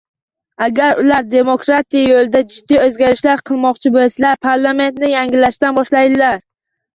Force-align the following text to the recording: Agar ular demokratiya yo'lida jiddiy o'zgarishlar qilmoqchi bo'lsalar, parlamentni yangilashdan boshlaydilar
Agar 0.67 1.01
ular 1.01 1.25
demokratiya 1.33 2.07
yo'lida 2.11 2.41
jiddiy 2.55 2.79
o'zgarishlar 2.85 3.43
qilmoqchi 3.51 3.93
bo'lsalar, 3.99 4.41
parlamentni 4.47 5.13
yangilashdan 5.13 5.79
boshlaydilar 5.81 6.43